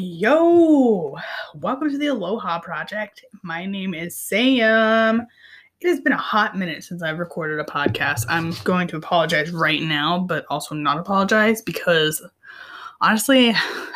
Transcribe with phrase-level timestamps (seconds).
[0.00, 1.16] Yo,
[1.56, 3.24] welcome to the Aloha Project.
[3.42, 5.26] My name is Sam.
[5.80, 8.24] It has been a hot minute since I've recorded a podcast.
[8.28, 12.22] I'm going to apologize right now, but also not apologize because
[13.00, 13.48] honestly,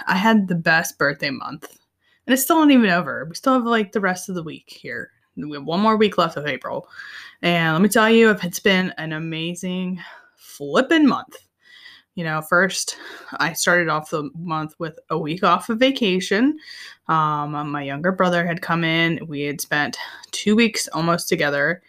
[0.08, 1.70] I had the best birthday month.
[2.26, 3.24] And it's still not even over.
[3.28, 5.12] We still have like the rest of the week here.
[5.36, 6.88] We have one more week left of April.
[7.42, 10.00] And let me tell you, it's been an amazing
[10.34, 11.36] flipping month
[12.14, 12.96] you know, first
[13.38, 16.58] I started off the month with a week off of vacation.
[17.08, 19.20] Um, my younger brother had come in.
[19.26, 19.96] We had spent
[20.30, 21.82] two weeks almost together.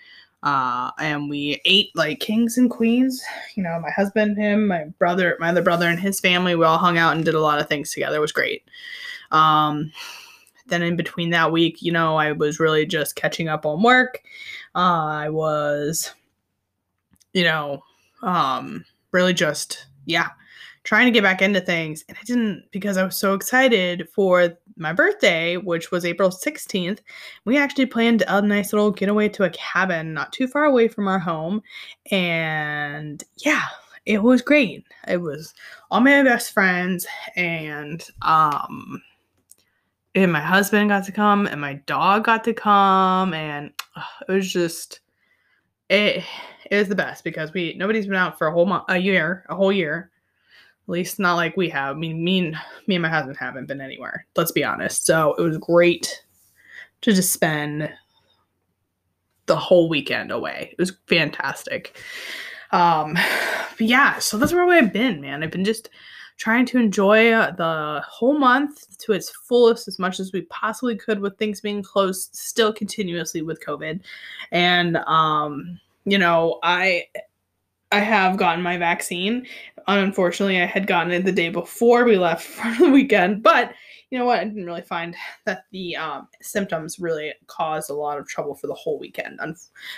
[0.44, 3.24] Uh, and we ate like kings and queens.
[3.56, 6.56] You know, my husband, him, my brother, my other brother, and his family.
[6.56, 8.18] We all hung out and did a lot of things together.
[8.18, 8.64] It was great.
[9.32, 9.92] Um,
[10.68, 14.22] then in between that week, you know, I was really just catching up on work.
[14.76, 16.14] Uh, I was,
[17.34, 17.84] you know,
[18.22, 20.30] um, really just yeah,
[20.84, 22.04] trying to get back into things.
[22.08, 27.00] And I didn't because I was so excited for my birthday, which was April 16th.
[27.46, 31.08] We actually planned a nice little getaway to a cabin not too far away from
[31.08, 31.62] our home.
[32.12, 33.64] And yeah,
[34.06, 34.86] it was great.
[35.08, 35.54] It was
[35.90, 37.06] all my best friends
[37.36, 39.02] and um
[40.16, 43.72] and my husband got to come and my dog got to come and
[44.28, 45.00] it was just
[45.90, 46.24] it
[46.70, 49.46] it was the best because we nobody's been out for a whole month, a year,
[49.50, 50.10] a whole year.
[50.88, 51.96] At least not like we have.
[51.96, 52.56] I mean, me and
[52.88, 54.26] me and my husband haven't been anywhere.
[54.36, 55.06] Let's be honest.
[55.06, 56.24] So it was great
[57.02, 57.92] to just spend
[59.46, 60.70] the whole weekend away.
[60.72, 61.98] It was fantastic.
[62.72, 63.18] Um,
[63.80, 65.44] yeah, so that's where I've been, man.
[65.44, 65.90] I've been just
[66.38, 71.20] trying to enjoy the whole month to its fullest as much as we possibly could
[71.20, 74.00] with things being closed still continuously with covid
[74.52, 77.06] and um you know, I
[77.92, 79.48] I have gotten my vaccine.
[79.88, 83.74] Unfortunately, I had gotten it the day before we left for the weekend, but
[84.14, 84.42] you know what?
[84.42, 88.68] I didn't really find that the um, symptoms really caused a lot of trouble for
[88.68, 89.40] the whole weekend.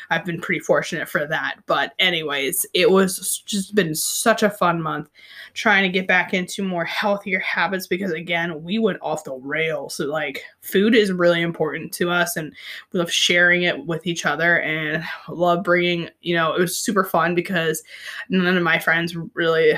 [0.10, 1.56] I've been pretty fortunate for that.
[1.66, 5.10] But, anyways, it was just been such a fun month
[5.54, 9.96] trying to get back into more healthier habits because, again, we went off the rails.
[9.96, 12.54] So, like, food is really important to us and
[12.94, 17.04] we love sharing it with each other and love bringing, you know, it was super
[17.04, 17.84] fun because
[18.30, 19.78] none of my friends really,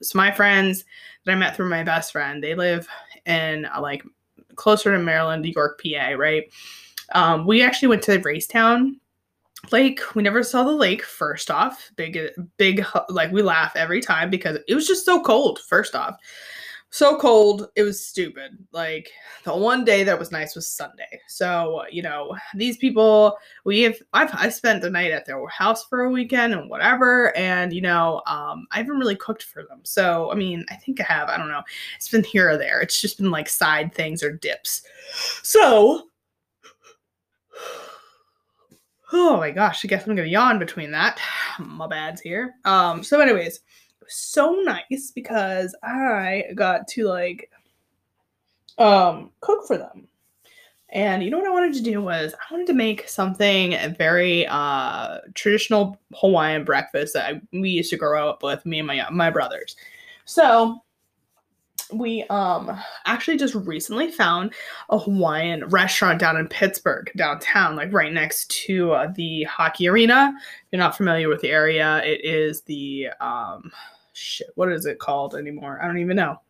[0.00, 0.86] so my friends
[1.26, 2.88] that I met through my best friend, they live
[3.26, 4.02] in uh, like
[4.54, 6.44] closer to Maryland, New York, PA, right?
[7.12, 8.94] Um, we actually went to Raystown
[9.70, 10.00] Lake.
[10.14, 11.02] We never saw the lake.
[11.04, 12.18] First off, big,
[12.56, 15.60] big, like we laugh every time because it was just so cold.
[15.60, 16.16] First off,
[16.96, 18.52] so cold it was stupid.
[18.72, 19.10] Like
[19.44, 21.20] the one day that was nice was sunday.
[21.28, 25.84] So you know these people we have i've i spent the night at their house
[25.84, 29.80] for a weekend and whatever and you know um i haven't really cooked for them.
[29.82, 31.62] So i mean i think i have i don't know.
[31.96, 32.80] It's been here or there.
[32.80, 34.82] It's just been like side things or dips.
[35.42, 36.08] So
[39.12, 41.20] oh my gosh i guess i'm gonna yawn between that.
[41.58, 42.54] My bad's here.
[42.64, 43.60] Um so anyways
[44.08, 47.50] so nice because I got to like
[48.78, 50.08] um cook for them.
[50.90, 54.46] And you know what I wanted to do was I wanted to make something very
[54.46, 59.04] uh traditional Hawaiian breakfast that I, we used to grow up with me and my
[59.10, 59.76] my brothers.
[60.24, 60.82] So
[61.92, 64.52] we um actually just recently found
[64.90, 70.32] a Hawaiian restaurant down in Pittsburgh, downtown, like right next to uh, the hockey arena.
[70.36, 73.70] If you're not familiar with the area, it is the um
[74.16, 75.80] shit, what is it called anymore?
[75.82, 76.40] I don't even know.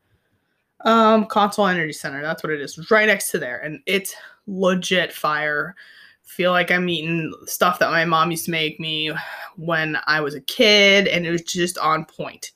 [0.82, 2.22] Um, Consol Energy Center.
[2.22, 2.90] That's what it is.
[2.90, 4.14] Right next to there, and it's
[4.46, 5.74] legit fire.
[6.22, 9.12] Feel like I'm eating stuff that my mom used to make me
[9.56, 12.52] when I was a kid, and it was just on point.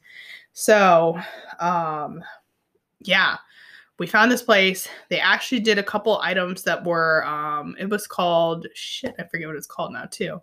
[0.53, 1.19] So,
[1.61, 2.23] um,
[3.01, 3.39] yeah,
[3.99, 4.89] we found this place.
[5.09, 9.15] They actually did a couple items that were, um, it was called shit.
[9.19, 10.41] I forget what it's called now too.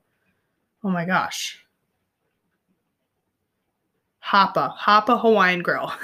[0.83, 1.63] Oh my gosh.
[4.27, 5.91] Hapa, Hapa Hawaiian Grill.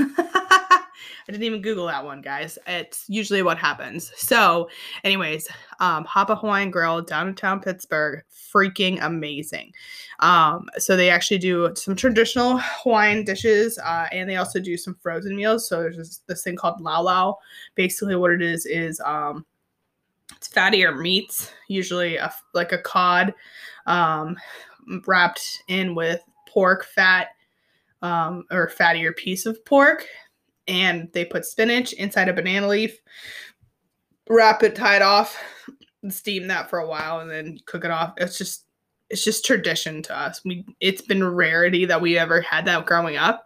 [1.25, 2.57] I didn't even Google that one, guys.
[2.67, 4.11] It's usually what happens.
[4.15, 4.69] So,
[5.03, 5.47] anyways,
[5.79, 9.73] um, Hapa Hawaiian Grill, downtown Pittsburgh, freaking amazing.
[10.19, 14.95] Um, so they actually do some traditional Hawaiian dishes, uh, and they also do some
[15.01, 15.67] frozen meals.
[15.67, 17.37] So there's this, this thing called lau lau.
[17.75, 19.45] Basically, what it is is um,
[20.35, 23.33] it's fattier meats, usually a, like a cod,
[23.85, 24.37] um,
[25.07, 27.29] wrapped in with pork fat
[28.03, 30.05] um, or fattier piece of pork,
[30.67, 32.99] and they put spinach inside a banana leaf,
[34.29, 35.41] wrap it, tie it off,
[36.09, 38.13] steam that for a while, and then cook it off.
[38.17, 38.65] It's just
[39.09, 40.41] it's just tradition to us.
[40.43, 43.45] We it's been rarity that we ever had that growing up.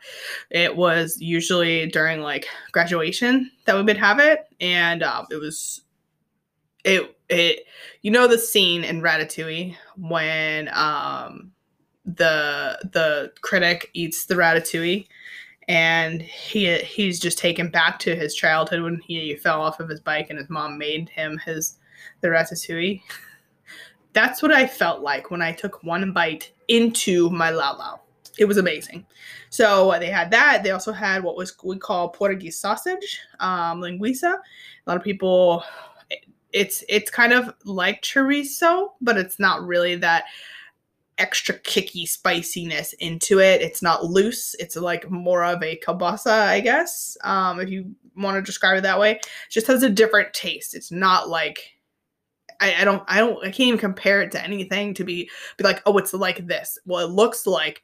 [0.50, 5.82] It was usually during like graduation that we would have it, and uh, it was
[6.84, 7.66] it it
[8.02, 11.52] you know the scene in Ratatouille when um
[12.16, 15.06] the the critic eats the ratatouille
[15.68, 20.00] and he he's just taken back to his childhood when he fell off of his
[20.00, 21.78] bike and his mom made him his
[22.22, 23.02] the ratatouille.
[24.14, 28.02] That's what I felt like when I took one bite into my Lau Lau.
[28.40, 29.06] It was amazing.
[29.50, 30.64] So they had that.
[30.64, 34.34] They also had what was we call Portuguese sausage, um, linguiça.
[34.34, 34.40] A
[34.86, 35.64] lot of people,
[36.54, 40.26] it's it's kind of like chorizo, but it's not really that
[41.18, 43.62] extra kicky spiciness into it.
[43.62, 44.56] It's not loose.
[44.60, 47.18] It's like more of a kielbasa, I guess.
[47.24, 50.76] Um, if you want to describe it that way, it just has a different taste.
[50.76, 51.78] It's not like
[52.60, 55.64] I, I don't I don't I can't even compare it to anything to be be
[55.64, 56.78] like oh it's like this.
[56.86, 57.84] Well, it looks like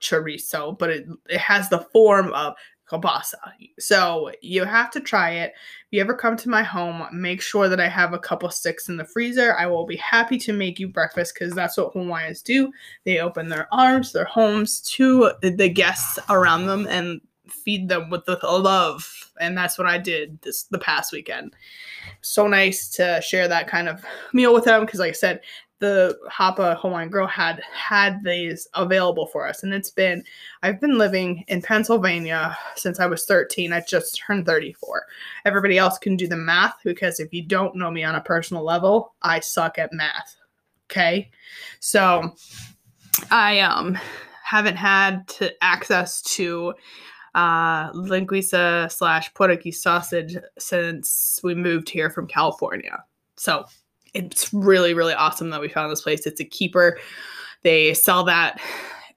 [0.00, 2.54] chorizo, but it it has the form of
[2.92, 3.34] kielbasa.
[3.78, 5.52] So you have to try it.
[5.52, 8.88] If you ever come to my home, make sure that I have a couple sticks
[8.88, 9.56] in the freezer.
[9.56, 12.72] I will be happy to make you breakfast because that's what Hawaiians do.
[13.04, 18.24] They open their arms, their homes to the guests around them and feed them with
[18.24, 19.32] the love.
[19.40, 21.54] And that's what I did this the past weekend.
[22.20, 25.40] So nice to share that kind of meal with them because, like I said,
[25.82, 29.64] the Hapa Hawaiian Grill had had these available for us.
[29.64, 30.22] And it's been,
[30.62, 33.72] I've been living in Pennsylvania since I was 13.
[33.72, 35.04] I just turned 34.
[35.44, 38.62] Everybody else can do the math because if you don't know me on a personal
[38.62, 40.36] level, I suck at math.
[40.88, 41.32] Okay.
[41.80, 42.32] So
[43.32, 43.98] I um
[44.44, 46.74] haven't had to access to
[47.34, 53.02] uh linguiça slash Portuguese sausage since we moved here from California.
[53.36, 53.64] So
[54.14, 56.26] it's really really awesome that we found this place.
[56.26, 56.98] It's a keeper.
[57.62, 58.60] They sell that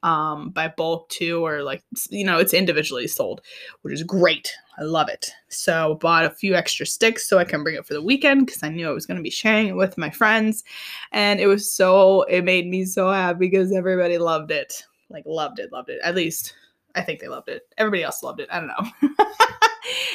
[0.05, 3.41] um, by bulk too or like you know it's individually sold
[3.81, 4.53] which is great.
[4.77, 5.31] I love it.
[5.47, 8.61] So bought a few extra sticks so i can bring it for the weekend because
[8.61, 10.63] i knew i was going to be sharing it with my friends.
[11.11, 14.83] And it was so it made me so happy because everybody loved it.
[15.09, 15.99] Like loved it loved it.
[16.03, 16.53] At least
[16.93, 17.63] i think they loved it.
[17.77, 18.49] Everybody else loved it.
[18.51, 19.09] I don't know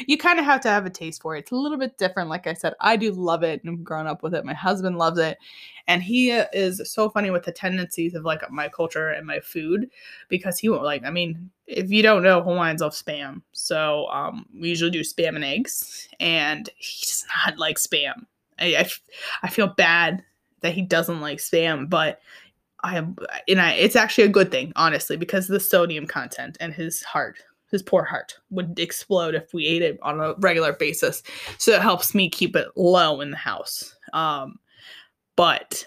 [0.07, 1.41] you kind of have to have a taste for it.
[1.41, 2.29] It's a little bit different.
[2.29, 4.45] Like I said, I do love it and I've grown up with it.
[4.45, 5.39] My husband loves it.
[5.87, 9.91] And he is so funny with the tendencies of like my culture and my food
[10.29, 13.43] because he won't like, I mean, if you don't know, Hawaiians love spam.
[13.53, 16.09] So um, we usually do spam and eggs.
[16.21, 18.27] And he does not like spam.
[18.59, 18.91] I, I,
[19.43, 20.23] I feel bad
[20.61, 22.21] that he doesn't like spam, but
[22.83, 23.17] I am,
[23.49, 27.39] and I it's actually a good thing, honestly, because the sodium content and his heart
[27.71, 31.23] his poor heart would explode if we ate it on a regular basis.
[31.59, 33.97] So it helps me keep it low in the house.
[34.13, 34.59] Um,
[35.37, 35.87] but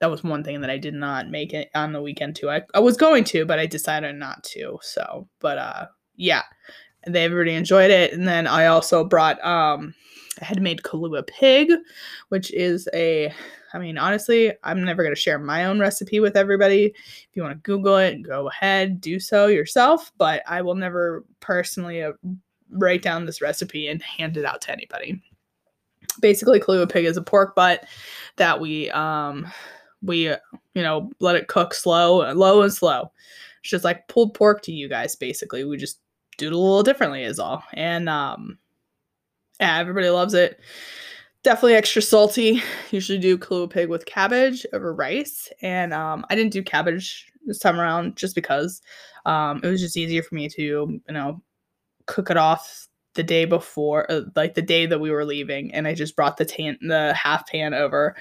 [0.00, 2.50] that was one thing that I did not make it on the weekend too.
[2.50, 4.78] I, I was going to, but I decided not to.
[4.82, 5.86] So, but uh,
[6.16, 6.42] yeah,
[7.06, 8.12] they everybody enjoyed it.
[8.12, 9.94] And then I also brought um,
[10.40, 11.70] I had made Kalua pig,
[12.28, 13.32] which is a
[13.76, 16.86] I mean, honestly, I'm never going to share my own recipe with everybody.
[16.86, 20.12] If you want to Google it, go ahead, do so yourself.
[20.16, 22.12] But I will never personally uh,
[22.70, 25.22] write down this recipe and hand it out to anybody.
[26.22, 27.84] Basically, Kalua pig is a pork butt
[28.36, 29.46] that we um
[30.00, 30.38] we you
[30.74, 33.12] know let it cook slow, low and slow.
[33.60, 35.16] It's just like pulled pork to you guys.
[35.16, 36.00] Basically, we just
[36.38, 37.62] do it a little differently, is all.
[37.74, 38.56] And um,
[39.60, 40.60] yeah, everybody loves it
[41.46, 42.60] definitely extra salty.
[42.90, 47.60] Usually do Kalua pig with cabbage over rice, and um, I didn't do cabbage this
[47.60, 48.82] time around just because
[49.26, 51.40] um, it was just easier for me to you know
[52.06, 55.86] cook it off the day before, uh, like the day that we were leaving, and
[55.86, 58.16] I just brought the tan the half pan over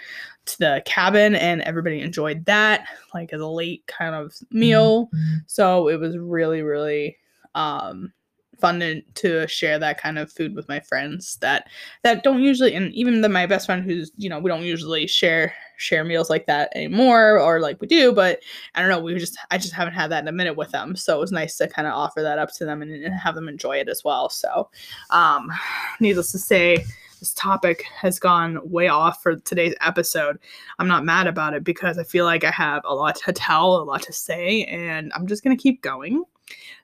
[0.46, 5.08] to the cabin, and everybody enjoyed that like as a late kind of meal.
[5.08, 5.38] Mm-hmm.
[5.48, 7.18] So it was really really
[7.56, 8.14] um
[8.60, 11.68] fun to, to share that kind of food with my friends that
[12.04, 15.08] that don't usually and even the, my best friend who's you know we don't usually
[15.08, 18.40] share share meals like that anymore or like we do but
[18.76, 20.96] i don't know we just i just haven't had that in a minute with them.
[20.96, 23.36] So it was nice to kind of offer that up to them and, and have
[23.36, 24.30] them enjoy it as well.
[24.30, 24.70] So
[25.10, 25.52] um
[26.00, 26.86] needless to say
[27.20, 30.38] this topic has gone way off for today's episode.
[30.80, 33.78] I'm not mad about it because I feel like I have a lot to tell,
[33.78, 36.26] a lot to say, and I'm just going to keep going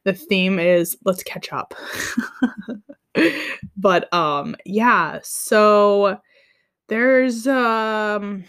[0.04, 1.74] the theme is let's catch up.
[3.78, 6.20] but um yeah, so
[6.88, 8.44] there's um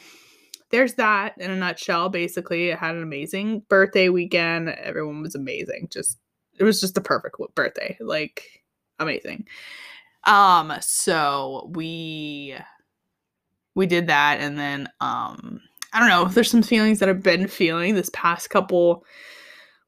[0.70, 2.72] there's that in a nutshell basically.
[2.72, 4.68] I had an amazing birthday weekend.
[4.70, 5.88] Everyone was amazing.
[5.92, 6.18] Just
[6.58, 7.96] it was just the perfect birthday.
[8.00, 8.62] Like
[8.98, 9.46] amazing.
[10.24, 12.56] Um so we
[13.74, 15.60] we did that and then um
[15.92, 19.04] I don't know, there's some feelings that I've been feeling this past couple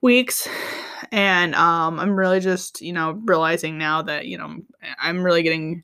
[0.03, 0.47] weeks
[1.13, 4.57] and um I'm really just, you know, realizing now that, you know,
[5.01, 5.83] I'm really getting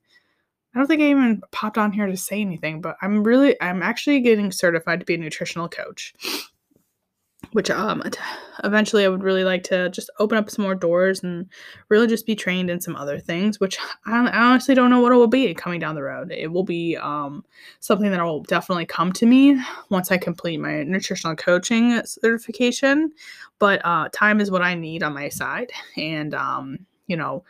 [0.74, 3.82] I don't think I even popped on here to say anything, but I'm really I'm
[3.82, 6.14] actually getting certified to be a nutritional coach
[7.52, 8.02] which um
[8.64, 11.46] eventually I would really like to just open up some more doors and
[11.88, 15.16] really just be trained in some other things which I, honestly don't know what it
[15.16, 16.30] will be coming down the road.
[16.32, 17.44] It will be um
[17.80, 23.12] something that will definitely come to me once I complete my nutritional coaching certification
[23.58, 25.72] but uh time is what I need on my side.
[25.96, 27.44] And um you know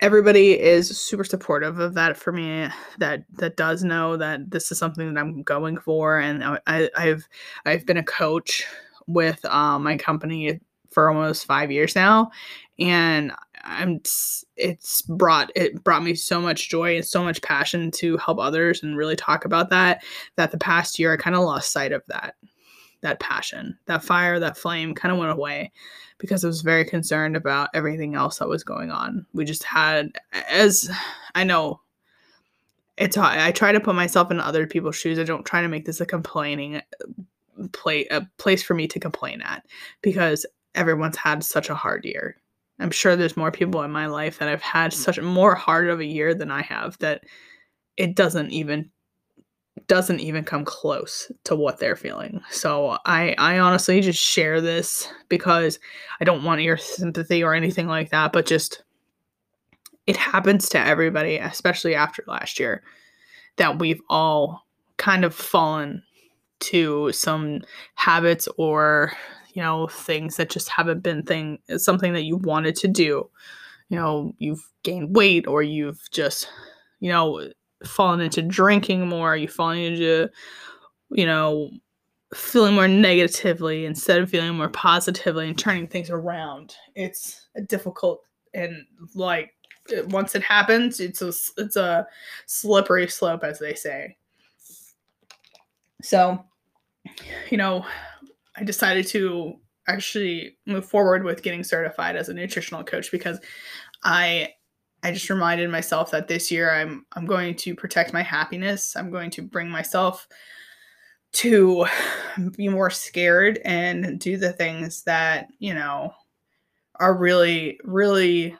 [0.00, 4.78] everybody is super supportive of that for me that that does know that this is
[4.78, 7.22] something that i'm going for and I, have
[7.66, 8.66] i've been a coach
[9.06, 12.30] with um, my company for almost five years now
[12.78, 14.00] and i'm
[14.56, 18.82] it's brought it brought me so much joy and so much passion to help others
[18.82, 20.02] and really talk about that
[20.36, 22.34] that the past year i kind of lost sight of that
[23.02, 25.72] that passion that fire that flame kind of went away
[26.20, 29.26] because I was very concerned about everything else that was going on.
[29.32, 30.12] We just had,
[30.48, 30.90] as
[31.34, 31.80] I know,
[32.96, 35.18] it's I try to put myself in other people's shoes.
[35.18, 36.82] I don't try to make this a complaining uh,
[37.72, 39.64] play a place for me to complain at
[40.02, 42.36] because everyone's had such a hard year.
[42.78, 45.88] I'm sure there's more people in my life that have had such a more hard
[45.88, 47.24] of a year than I have that
[47.96, 48.90] it doesn't even
[49.86, 52.40] doesn't even come close to what they're feeling.
[52.50, 55.78] So I I honestly just share this because
[56.20, 58.82] I don't want your sympathy or anything like that, but just
[60.06, 62.82] it happens to everybody, especially after last year,
[63.56, 66.02] that we've all kind of fallen
[66.60, 67.62] to some
[67.94, 69.12] habits or
[69.54, 73.28] you know things that just haven't been thing something that you wanted to do.
[73.88, 76.48] You know, you've gained weight or you've just
[77.00, 77.50] you know
[77.84, 80.30] fallen into drinking more, you fallen into,
[81.10, 81.70] you know,
[82.34, 86.76] feeling more negatively instead of feeling more positively and turning things around.
[86.94, 88.22] It's a difficult
[88.54, 88.84] and
[89.14, 89.54] like
[90.06, 92.06] once it happens, it's a it's a
[92.46, 94.16] slippery slope, as they say.
[96.02, 96.44] So,
[97.50, 97.84] you know,
[98.56, 99.56] I decided to
[99.88, 103.38] actually move forward with getting certified as a nutritional coach because
[104.04, 104.54] I
[105.02, 108.96] I just reminded myself that this year I'm I'm going to protect my happiness.
[108.96, 110.28] I'm going to bring myself
[111.32, 111.86] to
[112.56, 116.12] be more scared and do the things that, you know,
[116.96, 118.56] are really really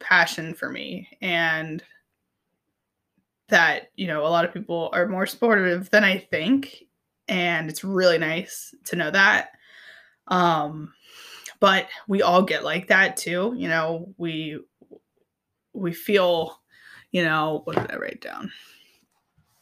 [0.00, 1.82] passion for me and
[3.48, 6.84] that, you know, a lot of people are more supportive than I think
[7.28, 9.50] and it's really nice to know that.
[10.28, 10.92] Um
[11.60, 14.58] but we all get like that too, you know, we
[15.72, 16.60] we feel,
[17.10, 18.50] you know, what did I write down?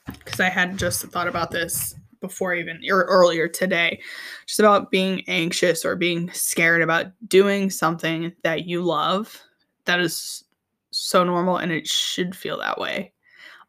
[0.07, 4.01] Because I had just thought about this before even or earlier today,
[4.47, 9.41] just about being anxious or being scared about doing something that you love.
[9.87, 10.45] That is
[10.91, 13.13] so normal and it should feel that way.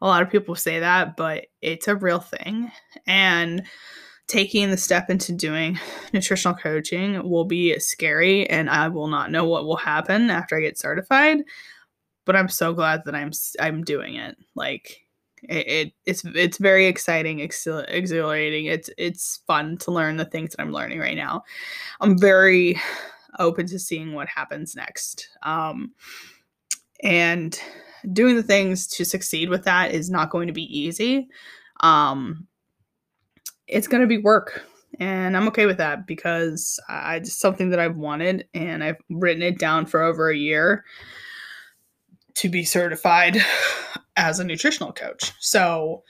[0.00, 2.70] A lot of people say that, but it's a real thing.
[3.06, 3.62] And
[4.26, 5.78] taking the step into doing
[6.12, 10.60] nutritional coaching will be scary and I will not know what will happen after I
[10.60, 11.38] get certified
[12.24, 14.36] but I'm so glad that I'm I'm doing it.
[14.54, 15.06] Like
[15.42, 18.66] it, it it's it's very exciting, exhil- exhilarating.
[18.66, 21.42] It's it's fun to learn the things that I'm learning right now.
[22.00, 22.80] I'm very
[23.38, 25.28] open to seeing what happens next.
[25.42, 25.92] Um,
[27.02, 27.58] and
[28.12, 31.28] doing the things to succeed with that is not going to be easy.
[31.80, 32.46] Um,
[33.66, 34.62] it's going to be work
[35.00, 39.42] and I'm okay with that because I just something that I've wanted and I've written
[39.42, 40.84] it down for over a year
[42.34, 43.38] to be certified
[44.16, 45.32] as a nutritional coach.
[45.38, 46.02] So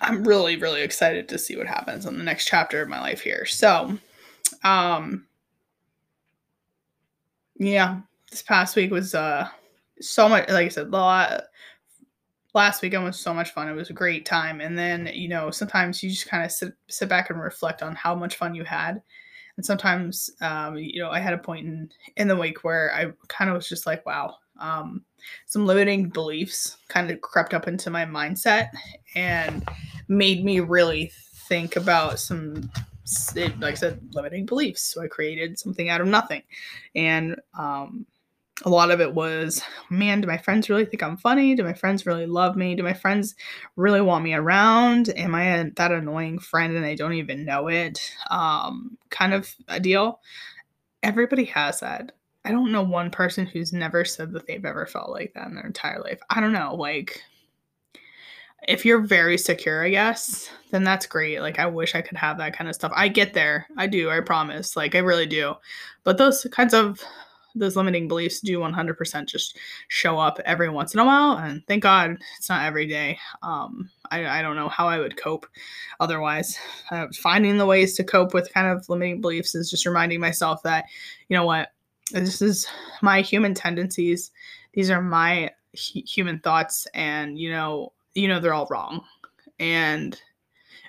[0.00, 3.20] I'm really, really excited to see what happens in the next chapter of my life
[3.20, 3.46] here.
[3.46, 3.98] So,
[4.62, 5.26] um,
[7.58, 9.48] yeah, this past week was uh
[10.00, 10.48] so much.
[10.48, 11.46] Like I said, the
[12.52, 13.68] last weekend was so much fun.
[13.68, 14.60] It was a great time.
[14.60, 17.94] And then you know, sometimes you just kind of sit sit back and reflect on
[17.94, 19.02] how much fun you had
[19.56, 23.06] and sometimes um, you know i had a point in in the week where i
[23.28, 24.36] kind of was just like wow.
[24.58, 25.04] Um,
[25.44, 28.70] some limiting beliefs kind of crept up into my mindset
[29.14, 29.68] and
[30.08, 31.12] made me really
[31.48, 32.70] think about some
[33.58, 34.82] like i said limiting beliefs.
[34.82, 36.42] So i created something out of nothing.
[36.94, 38.06] And um,
[38.64, 41.54] a lot of it was, man, do my friends really think I'm funny?
[41.54, 42.74] Do my friends really love me?
[42.74, 43.34] Do my friends
[43.76, 45.10] really want me around?
[45.10, 48.00] Am I a, that annoying friend and I don't even know it?
[48.30, 50.20] Um, kind of a deal.
[51.02, 52.12] Everybody has that.
[52.44, 55.54] I don't know one person who's never said that they've ever felt like that in
[55.54, 56.20] their entire life.
[56.30, 56.76] I don't know.
[56.76, 57.20] Like,
[58.66, 61.40] if you're very secure, I guess, then that's great.
[61.40, 62.92] Like I wish I could have that kind of stuff.
[62.94, 63.66] I get there.
[63.76, 64.76] I do, I promise.
[64.76, 65.54] Like I really do.
[66.04, 67.00] But those kinds of
[67.58, 69.58] those limiting beliefs do 100% just
[69.88, 73.18] show up every once in a while and thank god it's not every day.
[73.42, 75.46] Um, I, I don't know how i would cope
[76.00, 76.58] otherwise.
[76.90, 80.62] Uh, finding the ways to cope with kind of limiting beliefs is just reminding myself
[80.62, 80.84] that
[81.28, 81.70] you know what
[82.12, 82.66] this is
[83.02, 84.30] my human tendencies.
[84.74, 89.04] These are my human thoughts and you know you know they're all wrong.
[89.58, 90.20] And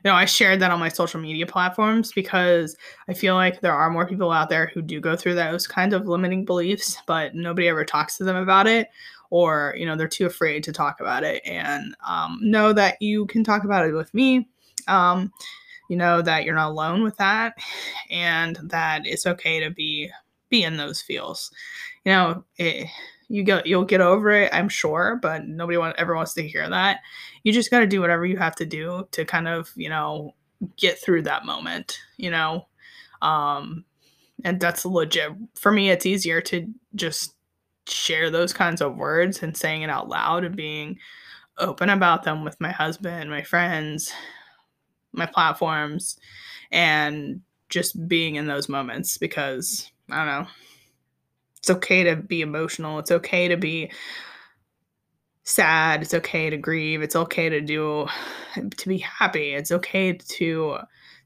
[0.07, 2.75] know i shared that on my social media platforms because
[3.07, 5.93] i feel like there are more people out there who do go through those kinds
[5.93, 8.89] of limiting beliefs but nobody ever talks to them about it
[9.29, 11.41] or you know they're too afraid to talk about it.
[11.45, 14.47] And um, know that you can talk about it with me
[14.87, 15.31] um,
[15.89, 17.55] you know that you're not alone with that
[18.09, 20.09] and that it's okay to be
[20.49, 21.51] be in those feels
[22.05, 22.87] you know it,
[23.29, 26.69] you go you'll get over it i'm sure but nobody want, ever wants to hear
[26.69, 26.99] that.
[27.43, 30.33] You just got to do whatever you have to do to kind of you know
[30.77, 32.67] get through that moment you know?
[33.21, 33.83] Um
[34.43, 35.31] and that's legit.
[35.55, 37.33] For me it's easier to just
[37.87, 40.97] share those kinds of words and saying it out loud and being
[41.57, 44.13] open about them with my husband my friends
[45.13, 46.17] my platforms
[46.71, 50.47] and just being in those moments because i don't know
[51.57, 52.99] it's okay to be emotional.
[52.99, 53.91] It's okay to be
[55.43, 56.01] sad.
[56.01, 57.01] It's okay to grieve.
[57.01, 58.07] It's okay to do
[58.77, 59.53] to be happy.
[59.53, 60.77] It's okay to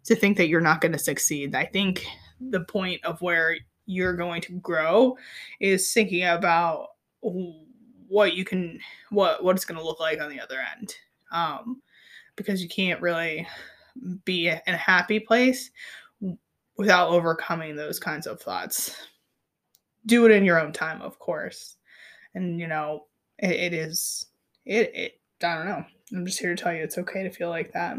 [0.04, 1.56] to think that you're not going to succeed.
[1.56, 2.06] I think
[2.40, 5.18] the point of where you're going to grow
[5.60, 6.88] is thinking about
[7.22, 10.96] what you can what what it's going to look like on the other end.
[11.32, 11.82] Um
[12.36, 13.46] because you can't really
[14.24, 15.70] be in a happy place
[16.78, 18.96] without overcoming those kinds of thoughts
[20.06, 21.78] do it in your own time, of course.
[22.36, 23.06] And you know,
[23.38, 24.28] it, it is
[24.66, 25.86] it it I don't know.
[26.14, 27.98] I'm just here to tell you it's okay to feel like that.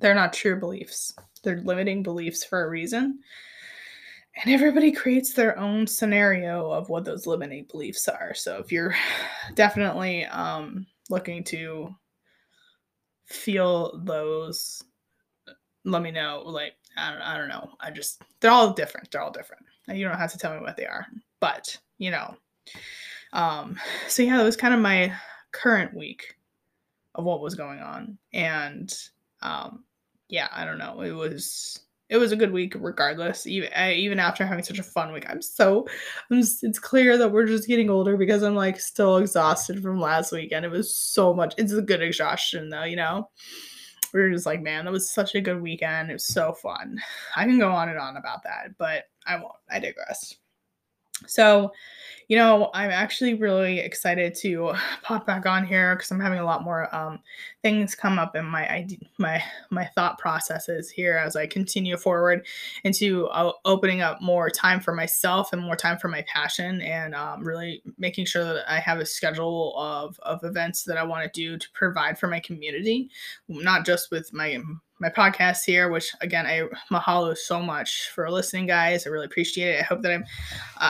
[0.00, 1.14] They're not true beliefs.
[1.42, 3.20] They're limiting beliefs for a reason.
[4.42, 8.34] And everybody creates their own scenario of what those limiting beliefs are.
[8.34, 8.94] So if you're
[9.54, 11.94] definitely um, looking to
[13.26, 14.82] feel those,
[15.84, 16.42] let me know.
[16.44, 17.70] Like, I don't, I don't know.
[17.80, 19.10] I just, they're all different.
[19.10, 19.64] They're all different.
[19.88, 21.06] You don't have to tell me what they are,
[21.40, 22.36] but you know.
[23.32, 25.12] Um, so yeah, that was kind of my
[25.52, 26.36] current week
[27.14, 28.92] of what was going on, and
[29.42, 29.84] um,
[30.28, 31.02] yeah, I don't know.
[31.02, 33.46] It was it was a good week regardless.
[33.46, 35.86] Even even after having such a fun week, I'm so
[36.30, 40.00] I'm just, it's clear that we're just getting older because I'm like still exhausted from
[40.00, 40.64] last weekend.
[40.64, 41.54] It was so much.
[41.58, 43.28] It's a good exhaustion though, you know
[44.14, 46.08] we were just like, man, that was such a good weekend.
[46.08, 47.00] It was so fun.
[47.34, 49.54] I can go on and on about that, but I won't.
[49.70, 50.34] I digress.
[51.26, 51.72] So,
[52.28, 56.44] you know, I'm actually really excited to pop back on here because I'm having a
[56.44, 57.20] lot more um,
[57.62, 62.46] things come up in my idea, my my thought processes here as I continue forward
[62.84, 67.14] into uh, opening up more time for myself and more time for my passion, and
[67.14, 71.24] um, really making sure that I have a schedule of of events that I want
[71.24, 73.10] to do to provide for my community,
[73.48, 74.58] not just with my
[75.00, 79.06] my podcast here, which again, I mahalo so much for listening, guys.
[79.06, 79.80] I really appreciate it.
[79.80, 80.24] I hope that I'm,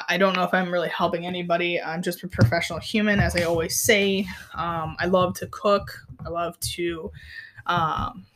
[0.09, 1.81] I don't know if I'm really helping anybody.
[1.81, 4.27] I'm just a professional human, as I always say.
[4.55, 5.93] Um, I love to cook.
[6.25, 7.11] I love to,
[7.67, 8.27] um,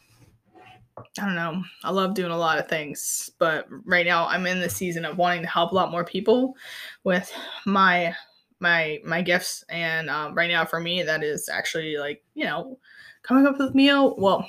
[0.96, 1.62] I don't know.
[1.84, 5.16] I love doing a lot of things, but right now I'm in the season of
[5.16, 6.56] wanting to help a lot more people
[7.04, 7.32] with
[7.66, 8.14] my
[8.60, 12.78] my my gifts, and um, right now for me that is actually like you know
[13.22, 14.16] coming up with meal.
[14.16, 14.48] Well,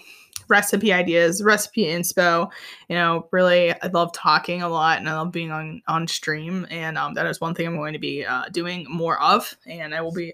[0.50, 2.52] recipe ideas, recipe inspo.
[2.90, 6.68] You know, really, I love talking a lot and I love being on on stream,
[6.70, 9.56] and um, that is one thing I'm going to be uh, doing more of.
[9.66, 10.34] And I will be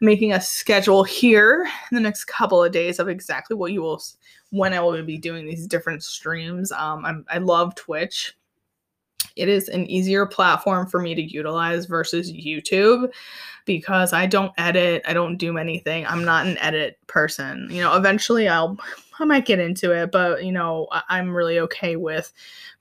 [0.00, 4.02] making a schedule here in the next couple of days of exactly what you will
[4.50, 6.72] when I will be doing these different streams.
[6.72, 8.34] Um, I'm, I love Twitch.
[9.34, 13.12] It is an easier platform for me to utilize versus YouTube
[13.66, 16.06] because I don't edit, I don't do anything.
[16.06, 17.68] I'm not an edit person.
[17.70, 18.78] You know, eventually I'll
[19.18, 22.32] I might get into it, but you know, I- am really okay with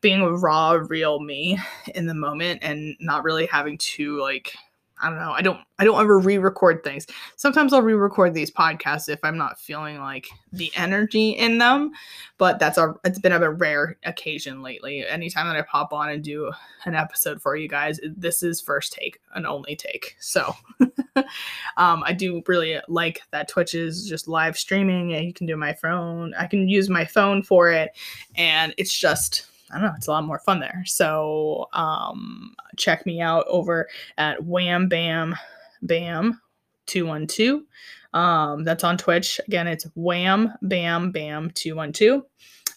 [0.02, 1.58] being a raw, real me
[1.96, 4.54] in the moment and not really having to like
[5.02, 5.32] I don't know.
[5.32, 7.06] I don't I don't ever re-record things.
[7.36, 11.92] Sometimes I'll re-record these podcasts if I'm not feeling like the energy in them,
[12.38, 15.06] but that's a it's been a rare occasion lately.
[15.06, 16.52] Anytime that I pop on and do
[16.86, 20.16] an episode for you guys, this is first take, and only take.
[20.20, 20.56] So
[21.78, 25.58] um, I do really like that Twitch is just live streaming and you can do
[25.58, 26.34] my phone.
[26.36, 27.92] I can use my phone for it
[28.36, 30.84] and it's just I don't know, it's a lot more fun there.
[30.86, 35.36] So um, check me out over at Wham Bam
[35.82, 36.40] Bam
[36.88, 37.62] 212.
[38.14, 39.40] Um, that's on Twitch.
[39.48, 42.24] Again, it's Wham Bam Bam 212.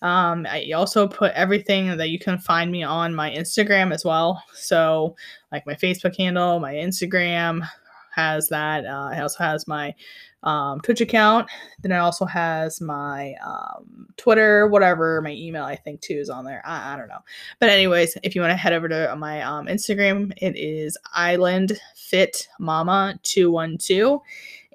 [0.01, 4.43] Um, I also put everything that you can find me on my Instagram as well.
[4.55, 5.17] So,
[5.51, 7.69] like my Facebook handle, my Instagram
[8.15, 8.85] has that.
[8.85, 9.95] Uh, it also has my
[10.43, 11.49] um, Twitch account.
[11.83, 15.21] Then it also has my um, Twitter, whatever.
[15.23, 16.63] My email, I think, too, is on there.
[16.65, 17.21] I, I don't know.
[17.59, 21.79] But, anyways, if you want to head over to my um, Instagram, it is Island
[21.95, 24.21] Fit Mama 212.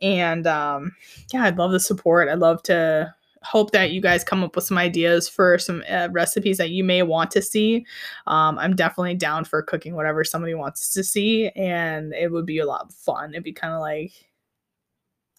[0.01, 0.95] And um,
[1.33, 2.27] yeah, I'd love the support.
[2.27, 6.07] I'd love to hope that you guys come up with some ideas for some uh,
[6.11, 7.85] recipes that you may want to see.
[8.27, 12.59] Um, I'm definitely down for cooking whatever somebody wants to see, and it would be
[12.59, 13.31] a lot of fun.
[13.31, 14.11] It'd be kind of like,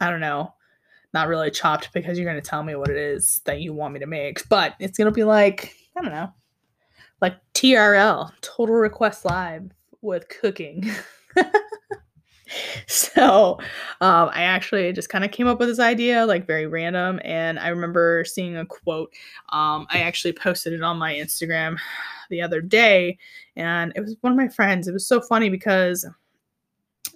[0.00, 0.54] I don't know,
[1.12, 3.94] not really chopped because you're going to tell me what it is that you want
[3.94, 6.32] me to make, but it's going to be like, I don't know,
[7.20, 9.70] like TRL, Total Request Live
[10.02, 10.90] with cooking.
[12.86, 13.58] so
[14.00, 17.20] um, I actually just kind of came up with this idea, like very random.
[17.24, 19.12] And I remember seeing a quote.
[19.50, 21.78] Um, I actually posted it on my Instagram
[22.30, 23.18] the other day,
[23.56, 24.88] and it was one of my friends.
[24.88, 26.06] It was so funny because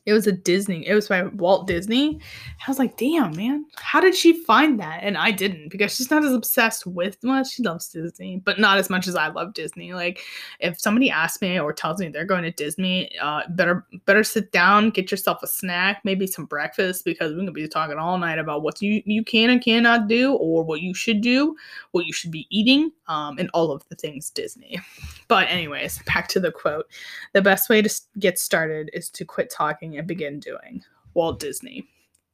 [0.09, 0.87] it was a Disney.
[0.87, 2.19] It was by Walt Disney.
[2.67, 5.01] I was like, damn, man, how did she find that?
[5.03, 8.79] And I didn't because she's not as obsessed with well, she loves Disney, but not
[8.79, 9.93] as much as I love Disney.
[9.93, 10.21] Like
[10.61, 14.51] if somebody asks me or tells me they're going to Disney, uh, better better sit
[14.51, 18.39] down, get yourself a snack, maybe some breakfast, because we're gonna be talking all night
[18.39, 21.55] about what you you can and cannot do, or what you should do,
[21.91, 24.81] what you should be eating, um, and all of the things Disney.
[25.29, 26.87] But anyways, back to the quote.
[27.35, 30.83] The best way to get started is to quit talking begin doing.
[31.15, 31.89] Walt Disney.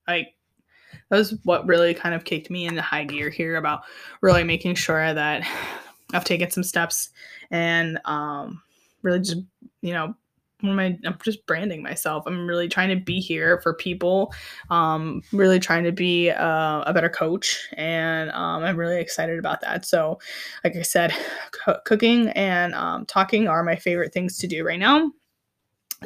[0.06, 0.34] Like
[1.10, 3.82] that was what really kind of kicked me into high gear here about
[4.20, 5.46] really making sure that
[6.12, 7.10] I've taken some steps
[7.50, 8.62] and um,
[9.02, 9.38] really just
[9.80, 10.14] you know
[10.62, 12.24] am I, I'm just branding myself.
[12.26, 14.32] I'm really trying to be here for people.
[14.70, 19.60] Um, really trying to be uh, a better coach, and um, I'm really excited about
[19.62, 19.84] that.
[19.84, 20.18] So,
[20.62, 21.14] like I said,
[21.52, 25.10] co- cooking and um, talking are my favorite things to do right now.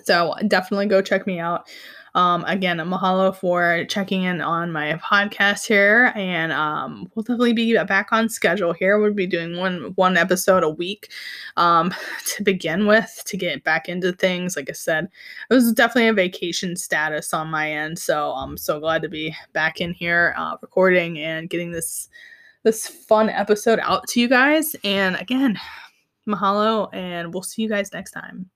[0.05, 1.68] So definitely go check me out.
[2.14, 7.77] Um, again, mahalo for checking in on my podcast here, and um, we'll definitely be
[7.85, 8.98] back on schedule here.
[8.98, 11.12] We'll be doing one one episode a week
[11.57, 11.94] um,
[12.27, 14.57] to begin with to get back into things.
[14.57, 15.09] Like I said,
[15.51, 19.37] it was definitely a vacation status on my end, so I'm so glad to be
[19.53, 22.09] back in here uh, recording and getting this
[22.64, 24.74] this fun episode out to you guys.
[24.83, 25.59] And again,
[26.27, 28.51] mahalo, and we'll see you guys next time.